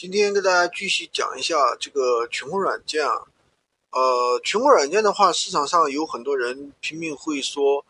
[0.00, 3.20] 今天跟大家继续讲一下这个群控软件啊，
[3.90, 7.84] 呃，群控软件的话，市场上有很多人拼命会说，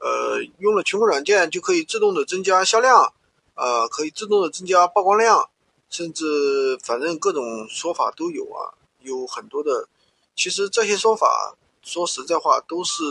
[0.00, 3.14] 呃，用了群控软件就可以自动的增加销量，
[3.54, 5.50] 呃，可以自动的增加曝光量，
[5.88, 9.88] 甚至反正各种说法都有啊，有很多的。
[10.34, 13.04] 其实这些说法说实在话都是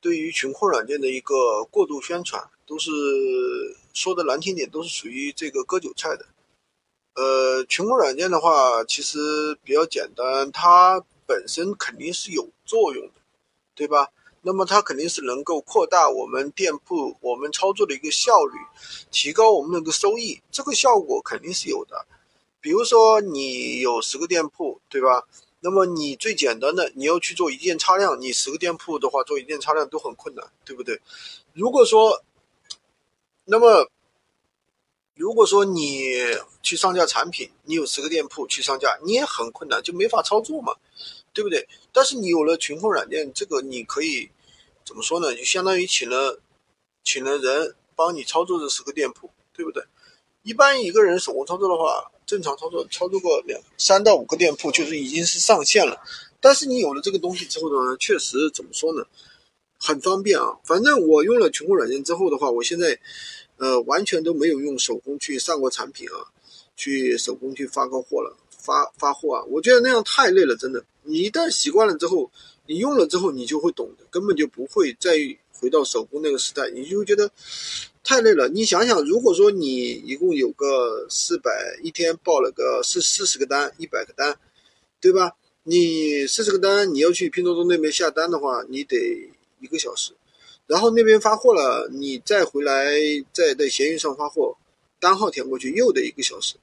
[0.00, 2.90] 对于群控软件的一个过度宣传，都是
[3.92, 6.24] 说的难听点，都是属于这个割韭菜的。
[7.20, 13.14] 呃，群控软件的话，其实比较简单，它本身肯定是有作用的，
[13.74, 14.12] 对吧？
[14.42, 18.56] 那么它肯定是能够扩大我们店铺我们操作的一个效率，
[19.10, 22.06] 提高我们的一个收益，这个效果肯定是有的。
[22.60, 25.26] 比如说你有十个店铺，对吧？
[25.58, 31.00] 那么你最简单的，你要去做一键差量，你十个店铺的话做一键差量都很困难，对不对？
[31.52, 32.22] 如果说，
[33.44, 33.90] 那么。
[35.18, 36.12] 如果说你
[36.62, 40.72] 去上架产品，你有十个店铺去上架，你也很困难，就没法操作嘛，
[41.32, 41.68] 对不对？
[41.92, 44.30] 但是你有了群控软件，这个你可以
[44.86, 45.34] 怎么说呢？
[45.34, 46.38] 就相当于请了
[47.02, 49.82] 请了人帮你操作这十个店铺，对不对？
[50.44, 56.00] 一般一个人手工操作的话，正常操作操作个两三到五个店铺，就是已经是上线了。
[56.40, 59.04] 但是你有了这个东西之后呢，确实怎么说呢？
[59.80, 60.58] 很方便啊。
[60.62, 63.00] 反正我用了群控软件之后的话，我现在。
[63.58, 66.26] 呃，完全都没有用手工去上过产品啊，
[66.76, 70.84] 去手工去发过货了，发发货啊，我觉得那样太累了，真的。
[71.02, 72.30] 你一旦习惯了之后，
[72.66, 75.16] 你用了之后，你就会懂的，根本就不会再
[75.52, 77.30] 回到手工那个时代，你就觉得
[78.04, 78.48] 太累了。
[78.48, 81.50] 你想想，如果说你一共有个四百，
[81.82, 84.38] 一天报了个四四十个单，一百个单，
[85.00, 85.32] 对吧？
[85.64, 88.96] 你四十个单，你要去拼多多那边下单的话，你得
[89.60, 90.12] 一个小时。
[90.68, 92.94] 然后那边发货了，你再回来
[93.32, 94.54] 再在闲鱼上发货，
[95.00, 96.56] 单号填过去又得一个小时，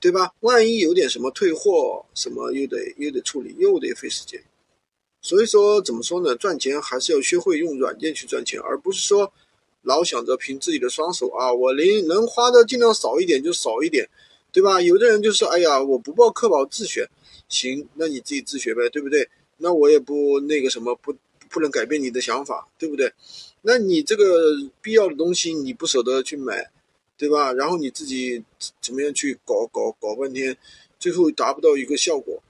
[0.00, 0.32] 对吧？
[0.40, 4.42] 万一有点什么退货什么，又得又得处理，又得费时间。
[5.22, 6.34] 所以说怎么说呢？
[6.34, 9.32] 赚钱还是要学会用软件去赚钱，而不是说
[9.82, 14.10] 老想着凭自己的双手啊，我能能花的尽量少一点就少一点，
[14.50, 14.80] 对吧？
[14.82, 17.08] 有的人就说，哎呀，我不报课保自学，
[17.48, 19.28] 行，那你自己自学呗，对不对？
[19.58, 21.14] 那我也不那个什么不。
[21.54, 23.12] 不能改变你的想法，对不对？
[23.62, 24.24] 那你这个
[24.82, 26.70] 必要的东西你不舍得去买，
[27.16, 27.52] 对吧？
[27.54, 28.44] 然后你自己
[28.82, 30.54] 怎么样去搞搞搞半天，
[30.98, 32.42] 最后达不到一个效果，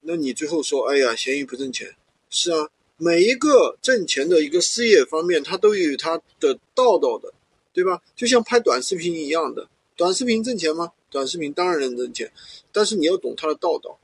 [0.00, 1.94] 那你最后说，哎呀，闲鱼不挣钱。
[2.30, 7.32] 是啊，每一个挣钱的一个事业方面，它都有它的道道的，
[7.72, 8.02] 对吧？
[8.16, 10.92] 就像拍短视频一样的，短视频挣钱吗？
[11.10, 12.32] 短视频当然能挣钱，
[12.72, 13.98] 但是你要懂它的道道。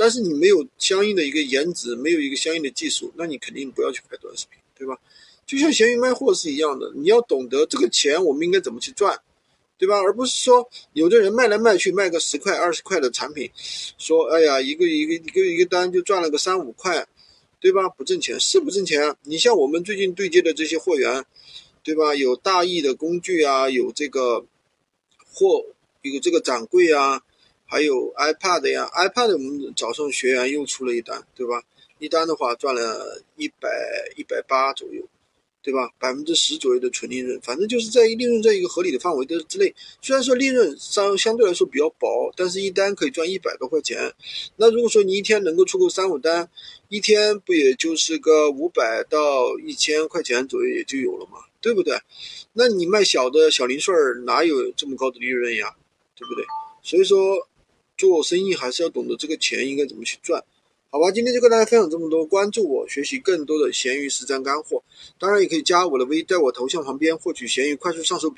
[0.00, 4.96] 但是你没有相应的一个颜值，没有一个相应的技术，那你肯定不要去拍短视频，对吧？
[5.44, 9.18] 就像闲鱼卖货是一样的，你要懂得这个钱我们应该怎么去赚，
[9.76, 9.98] 对吧？
[9.98, 13.50] 而不是说有的人卖来卖去卖个十块二十块的产品，
[13.98, 17.04] 说哎呀一个一个一个一个单就赚了个三五块，
[17.58, 17.88] 对吧？
[17.88, 19.16] 不挣钱是不挣钱。
[19.24, 21.24] 你像我们最近对接的这些货源，
[21.82, 22.14] 对吧？
[22.14, 24.44] 有大亿的工具啊，有这个
[25.32, 25.64] 货，
[26.02, 27.22] 有这个展柜啊。
[27.70, 31.62] 还有 iPad 呀，iPad 我们早上学员又出了一单，对吧？
[31.98, 33.68] 一单的话赚了一百
[34.16, 35.06] 一百八左右，
[35.62, 35.90] 对吧？
[35.98, 39.74] 百分之十左右的纯利润，反正就是在利润在一个合理的范围的之内。
[40.00, 44.14] 虽然说利润相相对来说比较薄，但是一单可以赚一百多块钱。
[44.56, 46.48] 那如果说你一天能够出够三五单，
[46.88, 51.98] 一天不也就是个五百到一千块钱左右也就有了嘛，对不对？
[52.54, 55.76] 那你卖小的小零碎儿哪有这么高的利润呀？
[56.16, 56.46] 对不对？
[56.82, 57.46] 所以说。
[57.98, 60.42] 做生意还是要懂得这个钱应该怎么去赚，
[60.90, 61.10] 好吧？
[61.10, 64.82] 今天就跟大家分享这么多，关注我，学习更多的闲鱼实战干货。
[65.18, 68.36] 当然也可以加我的微，在我头像旁边获取闲鱼快速上手笔。